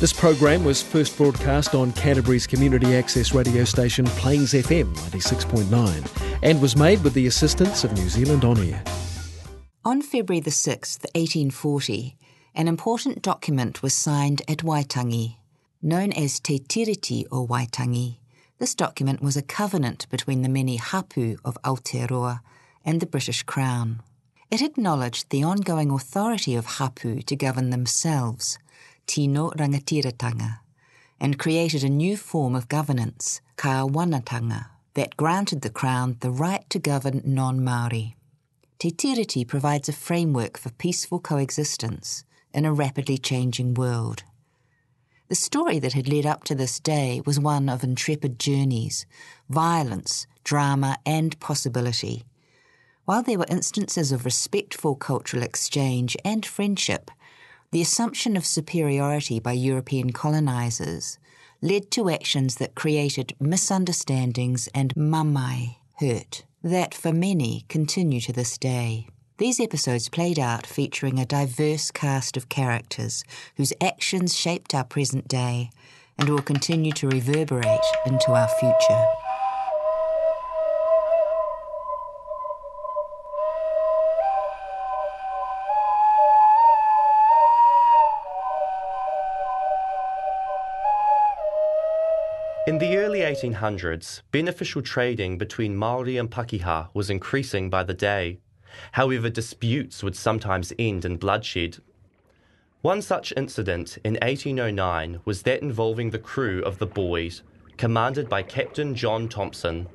[0.00, 6.62] This program was first broadcast on Canterbury's community access radio station Plains FM 96.9 and
[6.62, 8.80] was made with the assistance of New Zealand On Air.
[9.84, 12.16] On February the 6th, 1840,
[12.54, 15.34] an important document was signed at Waitangi.
[15.82, 18.18] Known as Te Tiriti o Waitangi,
[18.60, 22.38] this document was a covenant between the many hapu of Aotearoa
[22.84, 24.00] and the British Crown.
[24.48, 28.60] It acknowledged the ongoing authority of hapu to govern themselves,
[29.08, 30.60] tino rangatiratanga,
[31.18, 36.78] and created a new form of governance, kawanatanga, that granted the Crown the right to
[36.78, 38.14] govern non-Māori.
[38.78, 42.22] Te Tiriti provides a framework for peaceful coexistence
[42.54, 44.22] in a rapidly changing world.
[45.28, 49.04] The story that had led up to this day was one of intrepid journeys,
[49.50, 52.24] violence, drama, and possibility.
[53.04, 57.10] While there were instances of respectful cultural exchange and friendship,
[57.70, 61.18] the assumption of superiority by European colonisers
[61.60, 68.56] led to actions that created misunderstandings and mamae, hurt, that for many continue to this
[68.56, 69.06] day.
[69.38, 73.22] These episodes played out featuring a diverse cast of characters
[73.56, 75.70] whose actions shaped our present day
[76.18, 79.04] and will continue to reverberate into our future.
[92.68, 98.40] In the early 1800s, beneficial trading between Maori and Pakeha was increasing by the day.
[98.92, 101.78] However, disputes would sometimes end in bloodshed.
[102.82, 107.40] One such incident in 1809 was that involving the crew of the Boyd,
[107.78, 109.88] commanded by Captain John Thompson.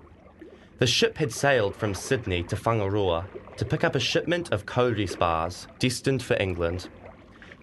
[0.80, 5.06] The ship had sailed from Sydney to Whangaroa to pick up a shipment of kauri
[5.06, 6.90] spars destined for England.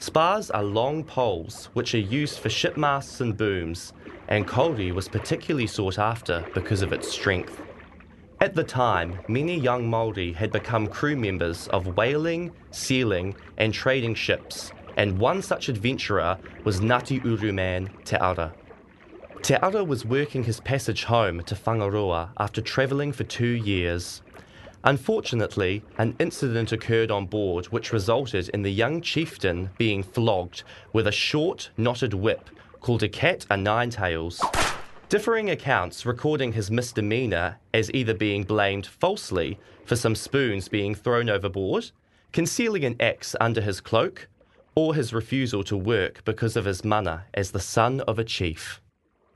[0.00, 3.92] Spars are long poles which are used for ship masts and booms,
[4.28, 7.60] and kauri was particularly sought after because of its strength.
[8.40, 14.14] At the time, many young Māori had become crew members of whaling, sealing, and trading
[14.14, 18.54] ships, and one such adventurer was Ngati Uru man Te Ara.
[19.42, 24.22] Te Ara was working his passage home to Whangaroa after travelling for two years.
[24.84, 31.06] Unfortunately, an incident occurred on board which resulted in the young chieftain being flogged with
[31.06, 32.48] a short, knotted whip
[32.80, 34.42] called a cat o' nine tails.
[35.10, 41.28] Differing accounts recording his misdemeanour as either being blamed falsely for some spoons being thrown
[41.28, 41.90] overboard,
[42.32, 44.28] concealing an axe under his cloak,
[44.74, 48.80] or his refusal to work because of his mana as the son of a chief.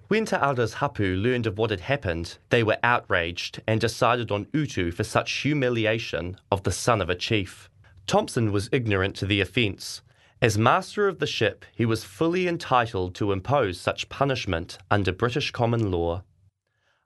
[0.08, 4.90] When Te hapu learned of what had happened, they were outraged and decided on utu
[4.90, 7.70] for such humiliation of the son of a chief.
[8.06, 10.02] Thompson was ignorant to the offence,
[10.44, 15.50] as master of the ship, he was fully entitled to impose such punishment under British
[15.52, 16.22] common law.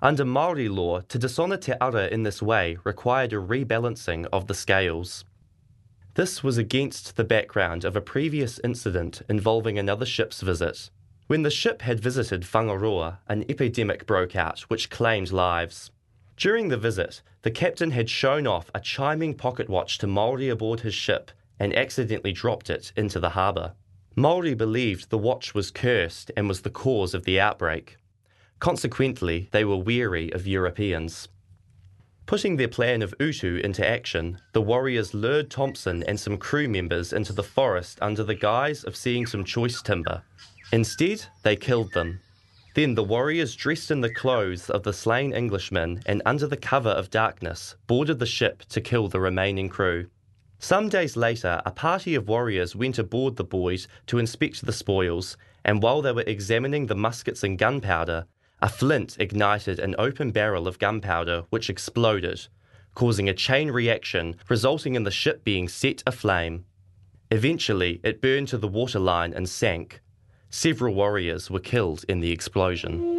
[0.02, 1.74] Under Maori law, to dishonour Te
[2.10, 5.24] in this way required a rebalancing of the scales.
[6.14, 10.90] This was against the background of a previous incident involving another ship's visit.
[11.28, 15.90] When the ship had visited Whangaroa, an epidemic broke out which claimed lives.
[16.38, 20.80] During the visit, the captain had shown off a chiming pocket watch to Maori aboard
[20.80, 21.30] his ship
[21.60, 23.74] and accidentally dropped it into the harbour.
[24.16, 27.98] Maori believed the watch was cursed and was the cause of the outbreak.
[28.58, 31.28] Consequently, they were weary of Europeans.
[32.24, 37.12] Putting their plan of Utu into action, the warriors lured Thompson and some crew members
[37.12, 40.22] into the forest under the guise of seeing some choice timber.
[40.72, 42.20] Instead, they killed them.
[42.74, 46.90] Then the warriors, dressed in the clothes of the slain Englishmen and under the cover
[46.90, 50.08] of darkness, boarded the ship to kill the remaining crew.
[50.60, 55.36] Some days later, a party of warriors went aboard the Boyd to inspect the spoils,
[55.64, 58.26] and while they were examining the muskets and gunpowder,
[58.60, 62.46] a flint ignited an open barrel of gunpowder which exploded,
[62.94, 66.64] causing a chain reaction resulting in the ship being set aflame.
[67.30, 70.00] Eventually, it burned to the waterline and sank.
[70.50, 73.17] Several warriors were killed in the explosion.